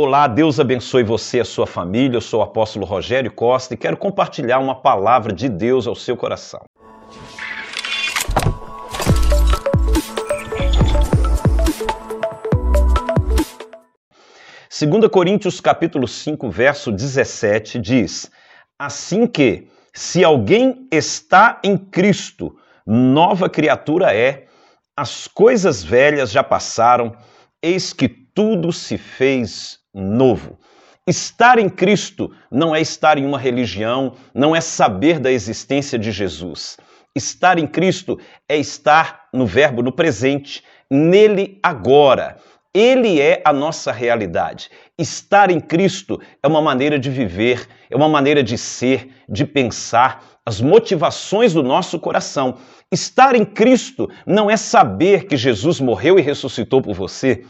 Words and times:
Olá, 0.00 0.28
Deus 0.28 0.60
abençoe 0.60 1.02
você 1.02 1.38
e 1.38 1.40
a 1.40 1.44
sua 1.44 1.66
família. 1.66 2.18
Eu 2.18 2.20
sou 2.20 2.38
o 2.38 2.42
apóstolo 2.44 2.86
Rogério 2.86 3.32
Costa 3.32 3.74
e 3.74 3.76
quero 3.76 3.96
compartilhar 3.96 4.60
uma 4.60 4.76
palavra 4.76 5.32
de 5.32 5.48
Deus 5.48 5.88
ao 5.88 5.96
seu 5.96 6.16
coração. 6.16 6.60
Segunda 14.70 15.08
Coríntios 15.08 15.60
capítulo 15.60 16.06
5, 16.06 16.48
verso 16.48 16.92
17 16.92 17.80
diz: 17.80 18.30
Assim 18.78 19.26
que 19.26 19.66
se 19.92 20.22
alguém 20.22 20.86
está 20.92 21.60
em 21.64 21.76
Cristo, 21.76 22.56
nova 22.86 23.50
criatura 23.50 24.14
é, 24.14 24.46
as 24.96 25.26
coisas 25.26 25.82
velhas 25.82 26.30
já 26.30 26.44
passaram, 26.44 27.16
eis 27.60 27.92
que 27.92 28.08
tudo 28.08 28.72
se 28.72 28.96
fez 28.96 29.77
novo. 29.98 30.58
Estar 31.06 31.58
em 31.58 31.68
Cristo 31.68 32.30
não 32.50 32.74
é 32.74 32.80
estar 32.80 33.18
em 33.18 33.24
uma 33.24 33.38
religião, 33.38 34.14
não 34.34 34.54
é 34.54 34.60
saber 34.60 35.18
da 35.18 35.32
existência 35.32 35.98
de 35.98 36.12
Jesus. 36.12 36.76
Estar 37.16 37.58
em 37.58 37.66
Cristo 37.66 38.18
é 38.48 38.56
estar 38.56 39.28
no 39.32 39.46
Verbo 39.46 39.82
no 39.82 39.90
presente, 39.90 40.62
nele 40.90 41.58
agora. 41.62 42.36
Ele 42.74 43.20
é 43.20 43.42
a 43.44 43.52
nossa 43.52 43.90
realidade. 43.90 44.70
Estar 44.98 45.50
em 45.50 45.58
Cristo 45.58 46.20
é 46.42 46.46
uma 46.46 46.60
maneira 46.60 46.98
de 46.98 47.10
viver, 47.10 47.66
é 47.90 47.96
uma 47.96 48.08
maneira 48.08 48.42
de 48.42 48.58
ser, 48.58 49.10
de 49.28 49.46
pensar, 49.46 50.22
as 50.44 50.60
motivações 50.60 51.54
do 51.54 51.62
nosso 51.62 51.98
coração. 51.98 52.58
Estar 52.92 53.34
em 53.34 53.44
Cristo 53.44 54.10
não 54.26 54.50
é 54.50 54.56
saber 54.56 55.26
que 55.26 55.36
Jesus 55.36 55.80
morreu 55.80 56.18
e 56.18 56.22
ressuscitou 56.22 56.80
por 56.80 56.94
você. 56.94 57.44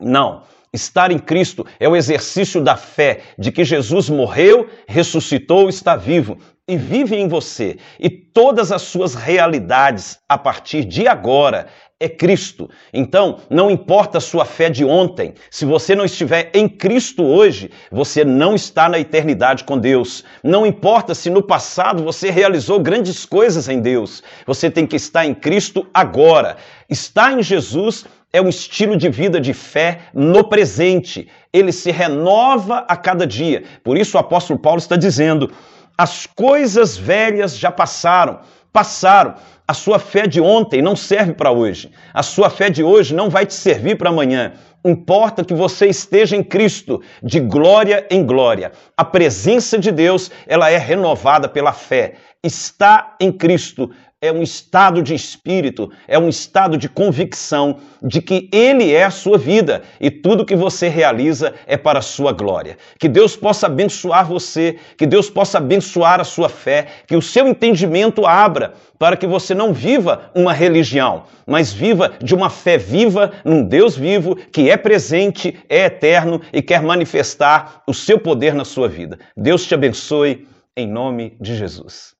Não. 0.00 0.42
Estar 0.72 1.10
em 1.10 1.18
Cristo 1.18 1.64
é 1.80 1.88
o 1.88 1.96
exercício 1.96 2.62
da 2.62 2.76
fé 2.76 3.20
de 3.38 3.50
que 3.50 3.64
Jesus 3.64 4.10
morreu, 4.10 4.68
ressuscitou, 4.86 5.68
está 5.68 5.96
vivo 5.96 6.38
e 6.68 6.76
vive 6.76 7.16
em 7.16 7.26
você. 7.26 7.78
E 7.98 8.10
todas 8.10 8.70
as 8.70 8.82
suas 8.82 9.14
realidades 9.14 10.18
a 10.28 10.36
partir 10.36 10.84
de 10.84 11.08
agora 11.08 11.66
é 12.00 12.08
Cristo. 12.08 12.70
Então, 12.92 13.40
não 13.50 13.70
importa 13.70 14.18
a 14.18 14.20
sua 14.20 14.44
fé 14.44 14.70
de 14.70 14.84
ontem, 14.84 15.34
se 15.50 15.64
você 15.64 15.96
não 15.96 16.04
estiver 16.04 16.50
em 16.54 16.68
Cristo 16.68 17.24
hoje, 17.24 17.70
você 17.90 18.24
não 18.24 18.54
está 18.54 18.88
na 18.88 19.00
eternidade 19.00 19.64
com 19.64 19.78
Deus. 19.78 20.22
Não 20.44 20.64
importa 20.64 21.14
se 21.14 21.28
no 21.28 21.42
passado 21.42 22.04
você 22.04 22.30
realizou 22.30 22.78
grandes 22.78 23.26
coisas 23.26 23.68
em 23.68 23.80
Deus, 23.80 24.22
você 24.46 24.70
tem 24.70 24.86
que 24.86 24.96
estar 24.96 25.26
em 25.26 25.34
Cristo 25.34 25.86
agora. 25.92 26.56
Estar 26.88 27.32
em 27.32 27.42
Jesus 27.42 28.04
é 28.32 28.40
um 28.40 28.48
estilo 28.48 28.96
de 28.96 29.08
vida 29.08 29.40
de 29.40 29.54
fé 29.54 30.00
no 30.12 30.44
presente. 30.44 31.28
Ele 31.52 31.72
se 31.72 31.90
renova 31.90 32.84
a 32.88 32.96
cada 32.96 33.26
dia. 33.26 33.64
Por 33.82 33.96
isso 33.96 34.16
o 34.16 34.20
apóstolo 34.20 34.58
Paulo 34.58 34.78
está 34.78 34.96
dizendo: 34.96 35.50
as 35.96 36.26
coisas 36.26 36.96
velhas 36.96 37.58
já 37.58 37.70
passaram, 37.70 38.40
passaram. 38.72 39.34
A 39.66 39.74
sua 39.74 39.98
fé 39.98 40.26
de 40.26 40.40
ontem 40.40 40.80
não 40.80 40.96
serve 40.96 41.34
para 41.34 41.50
hoje. 41.50 41.90
A 42.14 42.22
sua 42.22 42.48
fé 42.48 42.70
de 42.70 42.82
hoje 42.82 43.14
não 43.14 43.28
vai 43.28 43.44
te 43.44 43.52
servir 43.52 43.98
para 43.98 44.08
amanhã. 44.08 44.54
Importa 44.84 45.44
que 45.44 45.52
você 45.52 45.86
esteja 45.86 46.36
em 46.36 46.42
Cristo, 46.42 47.02
de 47.22 47.40
glória 47.40 48.06
em 48.10 48.24
glória. 48.24 48.72
A 48.96 49.04
presença 49.04 49.78
de 49.78 49.90
Deus, 49.90 50.30
ela 50.46 50.70
é 50.70 50.78
renovada 50.78 51.48
pela 51.48 51.72
fé. 51.72 52.14
Está 52.42 53.16
em 53.20 53.32
Cristo 53.32 53.90
é 54.20 54.32
um 54.32 54.42
estado 54.42 55.00
de 55.00 55.14
espírito, 55.14 55.92
é 56.08 56.18
um 56.18 56.28
estado 56.28 56.76
de 56.76 56.88
convicção 56.88 57.78
de 58.02 58.20
que 58.20 58.48
Ele 58.50 58.92
é 58.92 59.04
a 59.04 59.10
sua 59.10 59.38
vida 59.38 59.82
e 60.00 60.10
tudo 60.10 60.44
que 60.44 60.56
você 60.56 60.88
realiza 60.88 61.54
é 61.68 61.76
para 61.76 62.00
a 62.00 62.02
sua 62.02 62.32
glória. 62.32 62.76
Que 62.98 63.08
Deus 63.08 63.36
possa 63.36 63.66
abençoar 63.66 64.26
você, 64.26 64.76
que 64.96 65.06
Deus 65.06 65.30
possa 65.30 65.58
abençoar 65.58 66.20
a 66.20 66.24
sua 66.24 66.48
fé, 66.48 66.86
que 67.06 67.14
o 67.14 67.22
seu 67.22 67.46
entendimento 67.46 68.26
abra 68.26 68.74
para 68.98 69.16
que 69.16 69.26
você 69.26 69.54
não 69.54 69.72
viva 69.72 70.32
uma 70.34 70.52
religião, 70.52 71.22
mas 71.46 71.72
viva 71.72 72.12
de 72.20 72.34
uma 72.34 72.50
fé 72.50 72.76
viva 72.76 73.30
num 73.44 73.62
Deus 73.62 73.96
vivo 73.96 74.34
que 74.34 74.68
é 74.68 74.76
presente, 74.76 75.56
é 75.68 75.84
eterno 75.84 76.40
e 76.52 76.60
quer 76.60 76.82
manifestar 76.82 77.84
o 77.86 77.94
seu 77.94 78.18
poder 78.18 78.52
na 78.52 78.64
sua 78.64 78.88
vida. 78.88 79.16
Deus 79.36 79.64
te 79.64 79.74
abençoe 79.74 80.48
em 80.76 80.88
nome 80.88 81.36
de 81.40 81.54
Jesus. 81.54 82.16